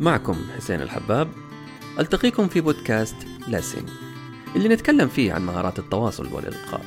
معكم 0.00 0.36
حسين 0.56 0.82
الحباب. 0.82 1.28
ألتقيكم 1.98 2.48
في 2.48 2.60
بودكاست 2.60 3.16
لاسين 3.48 3.86
اللي 4.56 4.68
نتكلم 4.68 5.08
فيه 5.08 5.32
عن 5.32 5.46
مهارات 5.46 5.78
التواصل 5.78 6.32
والإلقاء. 6.32 6.84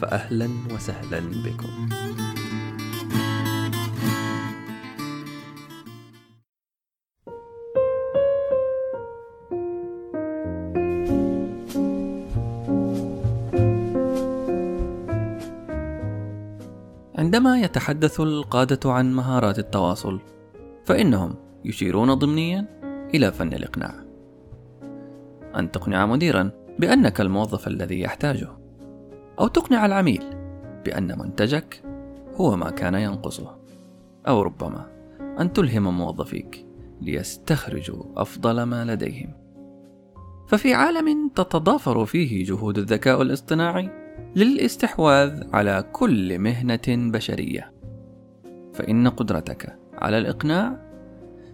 فأهلا 0.00 0.48
وسهلا 0.74 1.20
بكم. 1.20 1.88
عندما 17.18 17.60
يتحدث 17.60 18.20
القادة 18.20 18.92
عن 18.92 19.14
مهارات 19.14 19.58
التواصل 19.58 20.20
فإنهم 20.84 21.34
يشيرون 21.64 22.14
ضمنيا 22.14 22.66
إلى 23.14 23.32
فن 23.32 23.52
الإقناع. 23.52 23.94
أن 25.56 25.70
تقنع 25.70 26.06
مديرا 26.06 26.50
بأنك 26.78 27.20
الموظف 27.20 27.68
الذي 27.68 28.00
يحتاجه 28.00 28.48
أو 29.40 29.48
تقنع 29.48 29.86
العميل 29.86 30.22
بأن 30.84 31.18
منتجك 31.18 31.82
هو 32.34 32.56
ما 32.56 32.70
كان 32.70 32.94
ينقصه 32.94 33.56
أو 34.28 34.42
ربما 34.42 34.86
أن 35.40 35.52
تلهم 35.52 35.98
موظفيك 35.98 36.66
ليستخرجوا 37.00 38.04
أفضل 38.16 38.62
ما 38.62 38.84
لديهم. 38.84 39.32
ففي 40.48 40.74
عالم 40.74 41.28
تتضافر 41.34 42.06
فيه 42.06 42.44
جهود 42.44 42.78
الذكاء 42.78 43.22
الاصطناعي 43.22 43.90
للاستحواذ 44.36 45.42
على 45.52 45.84
كل 45.92 46.38
مهنة 46.38 46.82
بشرية 46.88 47.72
فإن 48.72 49.08
قدرتك 49.08 49.78
على 49.94 50.18
الإقناع 50.18 50.91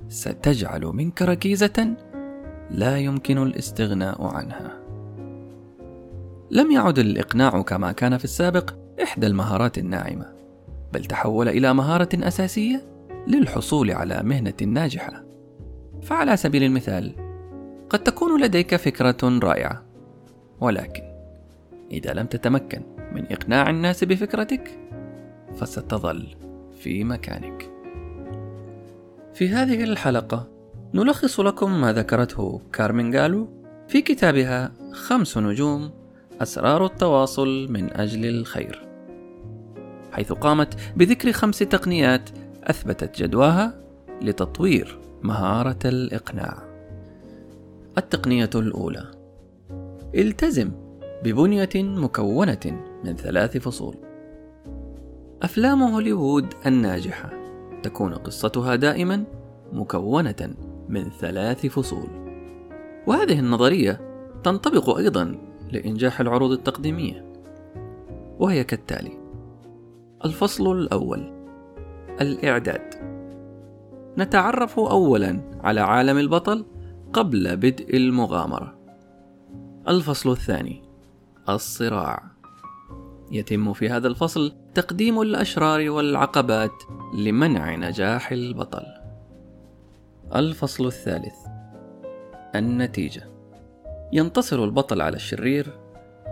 ستجعل 0.09 0.87
منك 0.87 1.23
ركيزة 1.23 1.97
لا 2.70 2.98
يمكن 2.98 3.39
الاستغناء 3.39 4.27
عنها. 4.27 4.78
لم 6.51 6.70
يعد 6.70 6.98
الإقناع 6.98 7.62
كما 7.62 7.92
كان 7.92 8.19
في 8.19 8.25
السابق 8.25 8.75
إحدى 9.03 9.27
المهارات 9.27 9.79
الناعمة، 9.79 10.27
بل 10.92 11.05
تحول 11.05 11.48
إلى 11.48 11.75
مهارة 11.75 12.09
أساسية 12.14 12.83
للحصول 13.27 13.91
على 13.91 14.23
مهنة 14.23 14.55
ناجحة. 14.62 15.25
فعلى 16.03 16.36
سبيل 16.36 16.62
المثال، 16.62 17.14
قد 17.91 17.98
تكون 17.98 18.42
لديك 18.42 18.77
فكرة 18.77 19.17
رائعة، 19.23 19.83
ولكن 20.61 21.03
إذا 21.91 22.12
لم 22.12 22.27
تتمكن 22.27 22.83
من 23.12 23.33
إقناع 23.33 23.70
الناس 23.70 24.05
بفكرتك، 24.05 24.79
فستظل 25.55 26.27
في 26.79 27.05
مكانك. 27.05 27.77
في 29.39 29.48
هذه 29.48 29.84
الحلقة 29.84 30.48
نلخص 30.94 31.41
لكم 31.41 31.81
ما 31.81 31.92
ذكرته 31.92 32.61
كارمن 32.72 33.11
جالو 33.11 33.48
في 33.89 34.03
كتابها 34.03 34.72
خمس 34.92 35.39
نجوم 35.39 35.91
أسرار 36.41 36.86
التواصل 36.86 37.67
من 37.70 37.97
أجل 37.97 38.27
الخير 38.27 38.86
حيث 40.12 40.33
قامت 40.33 40.77
بذكر 40.97 41.33
خمس 41.33 41.58
تقنيات 41.58 42.30
أثبتت 42.64 43.22
جدواها 43.22 43.80
لتطوير 44.22 44.98
مهارة 45.22 45.78
الإقناع. 45.84 46.62
التقنية 47.98 48.50
الأولى 48.55 49.11
التزم 50.14 50.70
ببنية 51.25 51.70
مكونة 51.75 52.83
من 53.05 53.17
ثلاث 53.17 53.56
فصول. 53.56 53.97
أفلام 55.42 55.83
هوليوود 55.83 56.55
الناجحة 56.67 57.38
تكون 57.82 58.14
قصتها 58.14 58.76
دائما 58.76 59.24
مكونة 59.72 60.54
من 60.88 61.10
ثلاث 61.10 61.66
فصول. 61.66 62.08
وهذه 63.06 63.39
النظرية 63.39 64.00
تنطبق 64.44 64.96
أيضا 64.96 65.39
لإنجاح 65.72 66.20
العروض 66.20 66.52
التقديمية 66.52 67.33
وهي 68.38 68.64
كالتالي 68.64 69.18
الفصل 70.24 70.72
الأول 70.72 71.33
الإعداد. 72.20 72.94
نتعرف 74.18 74.78
أولا 74.78 75.40
على 75.61 75.80
عالم 75.80 76.18
البطل 76.18 76.64
قبل 77.12 77.56
بدء 77.56 77.96
المغامرة. 77.96 78.78
الفصل 79.88 80.30
الثاني 80.30 80.83
الصراع. 81.48 82.37
يتم 83.33 83.72
في 83.72 83.89
هذا 83.89 84.08
الفصل 84.08 84.52
تقديم 84.74 85.20
الأشرار 85.20 85.90
والعقبات 85.90 86.83
لمنع 87.14 87.74
نجاح 87.77 88.33
البطل. 88.33 88.84
الفصل 90.34 90.86
الثالث 90.86 91.34
النتيجة 92.55 93.22
ينتصر 94.12 94.64
البطل 94.64 95.00
على 95.00 95.17
الشرير 95.17 95.72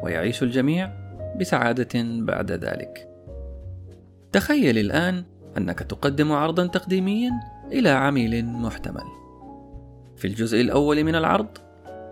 ويعيش 0.03 0.43
الجميع 0.43 0.93
بسعادة 1.41 2.03
بعد 2.05 2.53
ذلك. 2.53 3.09
تخيل 4.33 4.79
الآن 4.79 5.25
أنك 5.59 5.79
تقدم 5.79 6.33
عرضا 6.33 6.67
تقديميا 6.67 7.31
إلى 7.73 7.89
عميل 7.89 8.47
محتمل. 8.47 9.05
في 10.17 10.27
الجزء 10.27 10.61
الأول 10.61 11.05
من 11.05 11.15
العرض 11.15 11.47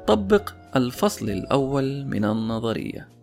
طبق 0.06 0.50
الفصل 0.76 1.30
الأول 1.30 2.04
من 2.06 2.24
النظرية. 2.24 3.13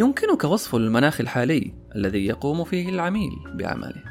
يمكنك 0.00 0.44
وصف 0.44 0.74
المناخ 0.74 1.20
الحالي 1.20 1.74
الذي 1.96 2.26
يقوم 2.26 2.64
فيه 2.64 2.88
العميل 2.88 3.30
بعمله 3.54 4.02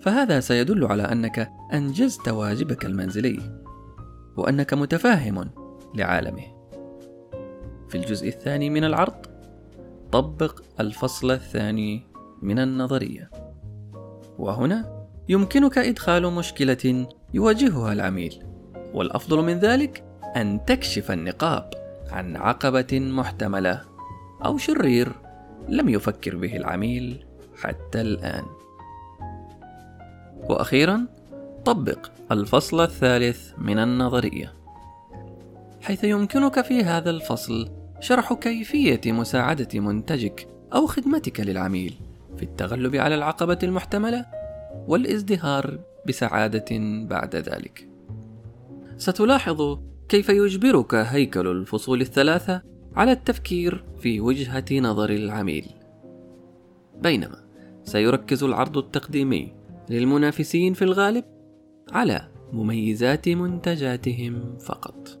فهذا 0.00 0.40
سيدل 0.40 0.84
على 0.84 1.02
أنك 1.02 1.50
أنجزت 1.72 2.28
واجبك 2.28 2.84
المنزلي 2.84 3.62
وأنك 4.36 4.74
متفاهم 4.74 5.50
لعالمه. 5.94 6.44
في 7.88 7.94
الجزء 7.94 8.28
الثاني 8.28 8.70
من 8.70 8.84
العرض 8.84 9.26
طبق 10.12 10.60
الفصل 10.80 11.30
الثاني 11.30 12.06
من 12.42 12.58
النظرية. 12.58 13.30
وهنا 14.38 15.06
يمكنك 15.28 15.78
إدخال 15.78 16.32
مشكلة 16.32 17.06
يواجهها 17.34 17.92
العميل 17.92 18.42
والأفضل 18.94 19.44
من 19.44 19.58
ذلك 19.58 20.04
أن 20.36 20.64
تكشف 20.66 21.10
النقاب 21.10 21.70
عن 22.10 22.36
عقبة 22.36 23.00
محتملة. 23.00 23.97
أو 24.44 24.58
شرير 24.58 25.12
لم 25.68 25.88
يفكر 25.88 26.36
به 26.36 26.56
العميل 26.56 27.24
حتى 27.62 28.00
الآن. 28.00 28.44
وأخيرا 30.48 31.06
طبق 31.64 32.10
الفصل 32.32 32.80
الثالث 32.80 33.52
من 33.58 33.78
النظرية، 33.78 34.52
حيث 35.82 36.04
يمكنك 36.04 36.60
في 36.60 36.84
هذا 36.84 37.10
الفصل 37.10 37.68
شرح 38.00 38.32
كيفية 38.32 39.00
مساعدة 39.06 39.80
منتجك 39.80 40.48
أو 40.74 40.86
خدمتك 40.86 41.40
للعميل 41.40 41.94
في 42.36 42.42
التغلب 42.42 42.96
على 42.96 43.14
العقبة 43.14 43.58
المحتملة 43.62 44.26
والازدهار 44.86 45.78
بسعادة 46.06 46.78
بعد 47.04 47.36
ذلك. 47.36 47.88
ستلاحظ 48.96 49.78
كيف 50.08 50.28
يجبرك 50.28 50.94
هيكل 50.94 51.46
الفصول 51.46 52.00
الثلاثة 52.00 52.62
على 52.98 53.12
التفكير 53.12 53.84
في 53.98 54.20
وجهة 54.20 54.64
نظر 54.72 55.10
العميل. 55.10 55.66
بينما 57.02 57.44
سيركز 57.84 58.44
العرض 58.44 58.78
التقديمي 58.78 59.52
للمنافسين 59.90 60.74
في 60.74 60.82
الغالب 60.82 61.24
على 61.92 62.28
مميزات 62.52 63.28
منتجاتهم 63.28 64.58
فقط. 64.58 65.20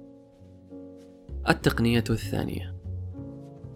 التقنية 1.48 2.04
الثانية 2.10 2.74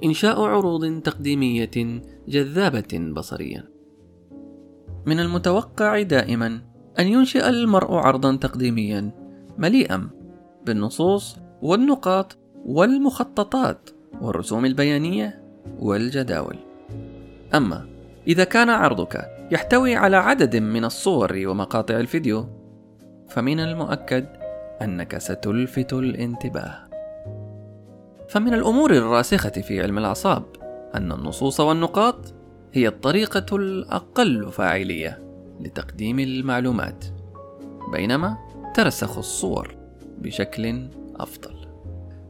إنشاء 0.05 0.43
عروض 0.43 1.01
تقديمية 1.03 2.03
جذابة 2.29 3.13
بصريا. 3.17 3.69
من 5.07 5.21
المتوقع 5.21 6.03
دائما 6.03 6.63
أن 6.99 7.07
ينشئ 7.07 7.49
المرء 7.49 7.93
عرضا 7.95 8.37
تقديميا 8.37 9.11
مليئا 9.59 10.11
بالنصوص 10.67 11.37
والنقاط 11.63 12.42
والمخططات 12.67 13.91
والرسوم 14.21 14.65
البيانية 14.65 15.43
والجداول. 15.79 16.57
أما 17.55 17.87
إذا 18.27 18.45
كان 18.45 18.71
عرضك 18.71 19.29
يحتوي 19.51 19.97
على 19.97 20.17
عدد 20.17 20.57
من 20.57 20.85
الصور 20.85 21.43
ومقاطع 21.47 22.01
الفيديو، 22.01 22.47
فمن 23.29 23.61
المؤكد 23.61 24.27
أنك 24.83 25.19
ستلفت 25.19 25.93
الانتباه. 25.93 26.75
فمن 28.29 28.55
الأمور 28.55 28.91
الراسخة 28.91 29.51
في 29.51 29.83
علم 29.83 29.99
الأعصاب 29.99 30.43
أن 30.95 31.13
النصوص 31.13 31.61
والنقاط 31.61 32.35
هي 32.73 32.89
الطريقة 32.89 33.57
الأقل 33.57 34.53
فاعلية 34.53 35.19
لتقديم 35.61 36.19
المعلومات، 36.19 37.05
بينما 37.93 38.37
ترسخ 38.75 39.19
الصور 39.19 39.75
بشكل 40.19 40.89
أفضل. 41.17 41.62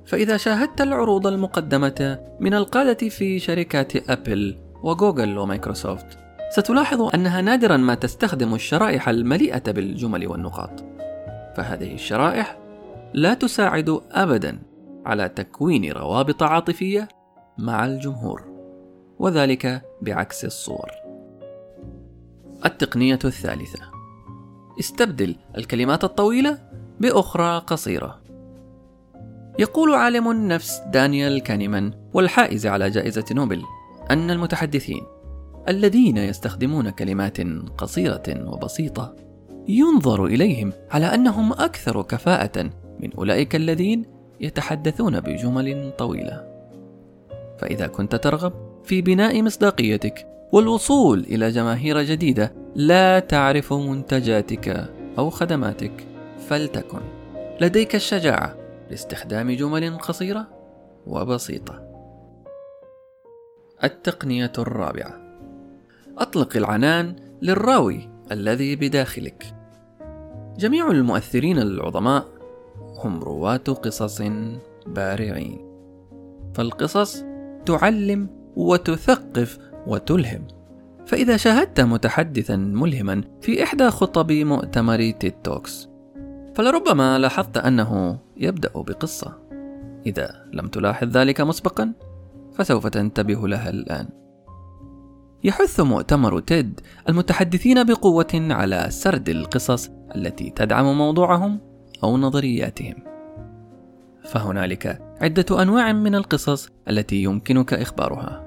فإذا 0.07 0.37
شاهدت 0.37 0.81
العروض 0.81 1.27
المقدمة 1.27 2.19
من 2.41 2.55
القادة 2.55 3.09
في 3.09 3.39
شركات 3.39 4.11
أبل 4.11 4.59
وجوجل 4.83 5.39
ومايكروسوفت 5.39 6.19
ستلاحظ 6.51 7.15
أنها 7.15 7.41
نادرا 7.41 7.77
ما 7.77 7.95
تستخدم 7.95 8.55
الشرائح 8.55 9.09
المليئة 9.09 9.73
بالجمل 9.73 10.27
والنقاط. 10.27 10.85
فهذه 11.57 11.95
الشرائح 11.95 12.59
لا 13.15 13.35
تساعد 13.35 14.01
ابدا 14.11 14.63
على 15.07 15.29
تكوين 15.29 15.93
روابط 15.93 16.43
عاطفية 16.43 17.09
مع 17.59 17.85
الجمهور 17.87 18.45
وذلك 19.19 19.83
بعكس 20.03 20.45
الصور. 20.45 20.91
التقنية 22.65 23.19
الثالثة 23.25 23.81
استبدل 24.81 25.37
الكلمات 25.57 26.05
الطويلة 26.05 26.59
بأخرى 27.01 27.59
قصيرة. 27.59 28.22
يقول 29.59 29.95
عالم 29.95 30.31
النفس 30.31 30.81
دانيال 30.93 31.43
كانيمان 31.43 31.93
والحائز 32.15 32.67
على 32.67 32.91
جائزة 32.91 33.25
نوبل 33.33 33.63
أن 34.11 34.31
المتحدثين 34.31 35.03
الذين 35.69 36.17
يستخدمون 36.17 36.91
كلمات 36.91 37.37
قصيرة 37.79 38.23
وبسيطة 38.29 39.17
ينظر 39.69 40.27
إليهم 40.27 40.73
على 40.91 41.07
أنهم 41.07 41.53
أكثر 41.53 42.03
كفاءة 42.03 42.71
من 43.01 43.13
أولئك 43.19 43.57
الذين 43.57 44.05
يتحدثون 44.41 45.21
بجمل 45.21 45.93
طويلة. 45.99 46.45
فإذا 47.59 47.87
كنت 47.87 48.15
ترغب 48.15 48.53
في 48.85 49.03
بناء 49.03 49.43
مصداقيتك 49.43 50.27
والوصول 50.53 51.21
إلى 51.21 51.51
جماهير 51.51 52.03
جديدة 52.03 52.55
لا 52.75 53.19
تعرف 53.19 53.73
منتجاتك 53.73 54.91
أو 55.19 55.31
خدماتك 55.31 56.07
فلتكن. 56.49 57.01
لديك 57.61 57.95
الشجاعة 57.95 58.62
لاستخدام 58.93 59.51
جمل 59.51 59.99
قصيرة 59.99 60.49
وبسيطة. 61.07 61.83
التقنية 63.85 64.53
الرابعة. 64.59 65.21
أطلق 66.19 66.57
العنان 66.57 67.17
للراوي 67.43 68.09
الذي 68.33 68.77
بداخلك. 68.77 69.55
جميع 70.59 70.91
المؤثرين 70.91 71.59
العظماء 71.59 72.27
هم 73.05 73.23
رواة 73.23 73.57
قصص 73.57 74.23
بارعين. 74.87 75.59
فالقصص 76.55 77.25
تعلم 77.67 78.29
وتثقف 78.57 79.59
وتلهم. 79.87 80.47
فإذا 81.07 81.37
شاهدت 81.37 81.81
متحدثا 81.81 82.57
ملهما 82.57 83.25
في 83.41 83.63
إحدى 83.63 83.91
خطب 83.91 84.33
مؤتمر 84.33 85.11
تيد 85.11 85.35
توكس 85.45 85.92
فلربما 86.55 87.19
لاحظت 87.19 87.59
أنه 87.59 88.19
يبدأ 88.37 88.73
بقصة 88.75 89.39
إذا 90.07 90.47
لم 90.53 90.69
تلاحظ 90.69 91.17
ذلك 91.17 91.41
مسبقا 91.41 91.93
فسوف 92.55 92.87
تنتبه 92.87 93.49
لها 93.49 93.71
الآن 93.71 94.09
يحث 95.45 95.81
مؤتمر 95.81 96.41
تيد 96.41 96.81
المتحدثين 97.09 97.85
بقوة 97.85 98.27
على 98.35 98.87
سرد 98.89 99.29
القصص 99.29 99.91
التي 100.17 100.51
تدعم 100.51 100.99
موضوعهم 100.99 101.61
أو 102.05 102.17
نظرياتهم. 102.17 102.95
فهنالك 104.25 105.03
عدة 105.21 105.63
أنواع 105.63 105.93
من 105.93 106.15
القصص 106.15 106.69
التي 106.89 107.23
يمكنك 107.23 107.75
إخبارها. 107.75 108.45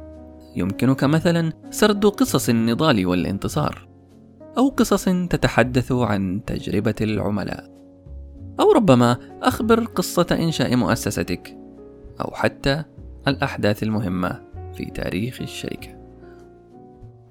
يمكنك 0.56 1.04
مثلا 1.04 1.54
سرد 1.70 2.06
قصص 2.06 2.50
النضال 2.50 3.06
والانتصار، 3.06 3.88
أو 4.58 4.70
قصص 4.70 5.06
تتحدث 5.06 5.92
عن 5.92 6.42
تجربة 6.48 6.96
العملاء. 7.02 7.85
أو 8.60 8.72
ربما 8.72 9.18
أخبر 9.42 9.84
قصة 9.84 10.28
إنشاء 10.32 10.76
مؤسستك، 10.76 11.58
أو 12.22 12.32
حتى 12.32 12.84
الأحداث 13.28 13.84
المهمة 13.84 14.42
في 14.74 14.86
تاريخ 14.86 15.42
الشركة. 15.42 15.96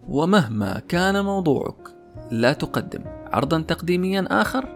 ومهما 0.09 0.83
كان 0.89 1.25
موضوعك 1.25 1.89
لا 2.31 2.53
تقدم 2.53 3.05
عرضا 3.07 3.61
تقديميا 3.61 4.27
آخر 4.31 4.69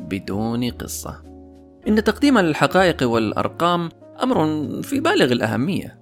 بدون 0.00 0.70
قصة 0.70 1.22
إن 1.88 2.04
تقديم 2.04 2.38
الحقائق 2.38 3.02
والأرقام 3.02 3.88
أمر 4.22 4.44
في 4.82 5.00
بالغ 5.00 5.32
الأهمية 5.32 5.98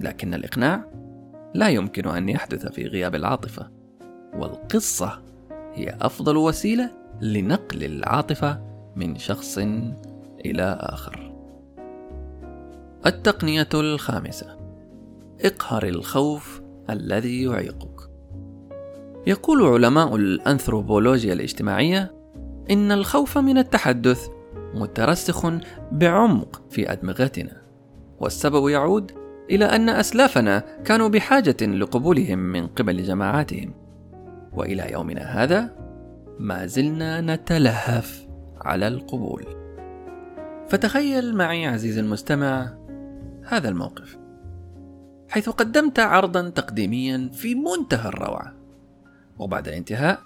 لكن 0.00 0.34
الإقناع 0.34 0.84
لا 1.54 1.68
يمكن 1.68 2.08
أن 2.08 2.28
يحدث 2.28 2.66
في 2.66 2.86
غياب 2.86 3.14
العاطفة 3.14 3.70
والقصة 4.34 5.22
هي 5.74 5.96
أفضل 6.00 6.36
وسيلة 6.36 6.90
لنقل 7.20 7.84
العاطفة 7.84 8.75
من 8.96 9.16
شخص 9.16 9.58
إلى 10.44 10.78
آخر. 10.80 11.32
التقنية 13.06 13.68
الخامسة. 13.74 14.56
إقهر 15.40 15.86
الخوف 15.86 16.62
الذي 16.90 17.42
يعيقك. 17.42 18.10
يقول 19.26 19.62
علماء 19.62 20.16
الأنثروبولوجيا 20.16 21.32
الاجتماعية 21.32 22.12
إن 22.70 22.92
الخوف 22.92 23.38
من 23.38 23.58
التحدث 23.58 24.28
مترسخ 24.74 25.46
بعمق 25.92 26.62
في 26.70 26.92
أدمغتنا 26.92 27.62
والسبب 28.20 28.68
يعود 28.68 29.12
إلى 29.50 29.64
أن 29.64 29.88
أسلافنا 29.88 30.58
كانوا 30.84 31.08
بحاجة 31.08 31.66
لقبولهم 31.66 32.38
من 32.38 32.66
قبل 32.66 33.02
جماعاتهم. 33.02 33.74
وإلى 34.52 34.92
يومنا 34.92 35.22
هذا 35.22 35.76
ما 36.38 36.66
زلنا 36.66 37.20
نتلهف 37.20 38.25
على 38.66 38.88
القبول. 38.88 39.44
فتخيل 40.68 41.36
معي 41.36 41.66
عزيزي 41.66 42.00
المستمع 42.00 42.76
هذا 43.48 43.68
الموقف. 43.68 44.18
حيث 45.28 45.48
قدمت 45.48 45.98
عرضا 45.98 46.48
تقديميا 46.48 47.30
في 47.32 47.54
منتهى 47.54 48.08
الروعة. 48.08 48.52
وبعد 49.38 49.68
الانتهاء 49.68 50.20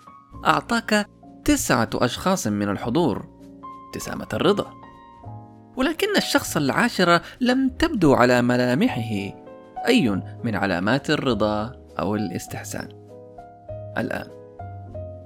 أعطاك 0.46 1.06
تسعة 1.44 1.90
أشخاص 1.94 2.46
من 2.46 2.68
الحضور 2.68 3.24
ابتسامة 3.86 4.28
الرضا. 4.32 4.72
ولكن 5.76 6.16
الشخص 6.16 6.56
العاشر 6.56 7.20
لم 7.40 7.68
تبدو 7.68 8.14
على 8.14 8.42
ملامحه 8.42 9.40
أي 9.86 10.10
من 10.44 10.54
علامات 10.54 11.10
الرضا 11.10 11.72
أو 11.98 12.14
الاستحسان. 12.14 12.88
الآن 13.98 14.26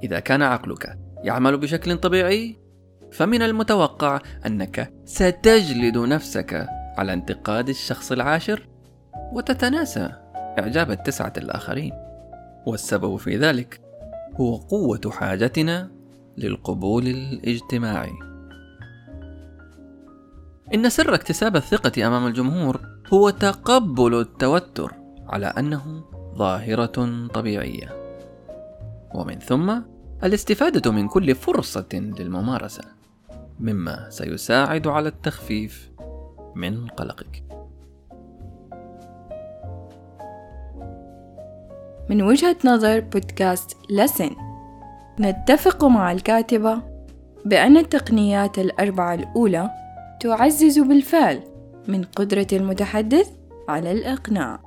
إذا 0.02 0.20
كان 0.20 0.42
عقلك 0.42 0.98
يعمل 1.24 1.56
بشكل 1.56 1.96
طبيعي 1.96 2.63
فمن 3.14 3.42
المتوقع 3.42 4.20
أنك 4.46 4.92
ستجلد 5.04 5.98
نفسك 5.98 6.66
على 6.98 7.12
انتقاد 7.12 7.68
الشخص 7.68 8.12
العاشر 8.12 8.68
وتتناسى 9.32 10.10
إعجاب 10.58 10.90
التسعة 10.90 11.32
الآخرين. 11.36 11.92
والسبب 12.66 13.16
في 13.16 13.36
ذلك 13.36 13.80
هو 14.40 14.56
قوة 14.56 15.00
حاجتنا 15.10 15.90
للقبول 16.38 17.06
الاجتماعي. 17.06 18.12
إن 20.74 20.88
سر 20.88 21.14
اكتساب 21.14 21.56
الثقة 21.56 22.06
أمام 22.06 22.26
الجمهور 22.26 22.80
هو 23.12 23.30
تقبل 23.30 24.20
التوتر 24.20 24.92
على 25.26 25.46
أنه 25.46 26.04
ظاهرة 26.36 27.26
طبيعية. 27.34 27.88
ومن 29.14 29.38
ثم 29.38 29.80
الاستفادة 30.24 30.92
من 30.92 31.08
كل 31.08 31.34
فرصة 31.34 31.88
للممارسة. 31.92 33.03
مما 33.60 34.10
سيساعد 34.10 34.86
على 34.86 35.08
التخفيف 35.08 35.90
من 36.54 36.86
قلقك. 36.86 37.42
من 42.10 42.22
وجهة 42.22 42.56
نظر 42.64 43.00
بودكاست 43.00 43.76
لسن 43.90 44.30
نتفق 45.20 45.84
مع 45.84 46.12
الكاتبة 46.12 46.82
بأن 47.44 47.76
التقنيات 47.76 48.58
الأربعة 48.58 49.14
الأولى 49.14 49.70
تعزز 50.20 50.78
بالفعل 50.78 51.40
من 51.88 52.02
قدرة 52.02 52.46
المتحدث 52.52 53.30
على 53.68 53.92
الإقناع 53.92 54.60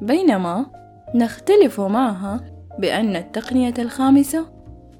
بينما 0.00 0.66
نختلف 1.14 1.80
معها 1.80 2.40
بأن 2.78 3.16
التقنية 3.16 3.74
الخامسة 3.78 4.46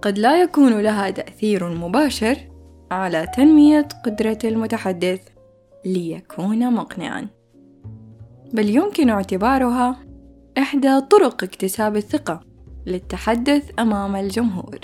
قد 0.03 0.19
لا 0.19 0.43
يكون 0.43 0.81
لها 0.81 1.11
تأثير 1.11 1.69
مباشر 1.69 2.37
على 2.93 3.27
تنمية 3.37 3.89
قدرة 4.05 4.39
المتحدث 4.45 5.21
ليكون 5.87 6.75
مقنعا. 6.75 7.27
بل 8.53 8.69
يمكن 8.69 9.11
اعتبارها 9.11 9.97
إحدى 10.59 11.01
طرق 11.01 11.45
اكتساب 11.45 11.97
الثقة 11.97 12.41
للتحدث 12.87 13.71
أمام 13.79 14.17
الجمهور. 14.17 14.79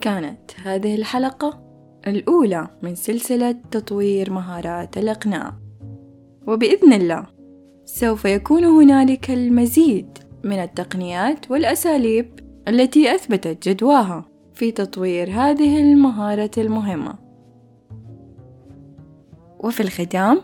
كانت 0.00 0.50
هذه 0.64 0.94
الحلقة 0.94 1.64
الأولى 2.06 2.68
من 2.82 2.94
سلسلة 2.94 3.52
تطوير 3.70 4.32
مهارات 4.32 4.98
الإقناع، 4.98 5.52
وبإذن 6.46 6.92
الله 6.92 7.26
سوف 7.84 8.24
يكون 8.24 8.64
هنالك 8.64 9.30
المزيد 9.30 10.18
من 10.44 10.58
التقنيات 10.58 11.50
والأساليب 11.50 12.40
التي 12.68 13.14
أثبتت 13.14 13.68
جدواها. 13.68 14.33
في 14.54 14.70
تطوير 14.70 15.30
هذه 15.30 15.80
المهارة 15.80 16.50
المهمة. 16.58 17.14
وفي 19.60 19.80
الختام 19.80 20.40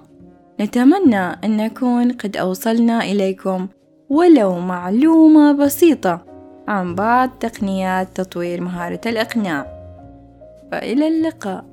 نتمنى 0.60 1.16
أن 1.16 1.56
نكون 1.56 2.12
قد 2.12 2.36
أوصلنا 2.36 3.02
إليكم 3.04 3.68
ولو 4.10 4.58
معلومة 4.58 5.52
بسيطة 5.52 6.24
عن 6.68 6.94
بعض 6.94 7.30
تقنيات 7.40 8.08
تطوير 8.14 8.60
مهارة 8.60 9.00
الإقناع 9.06 9.66
فإلى 10.72 11.08
اللقاء 11.08 11.64